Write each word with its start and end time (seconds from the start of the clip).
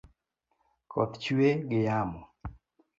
Koth 0.91 1.15
chwe 1.23 1.49
gi 1.69 1.79
yamo 1.87 2.19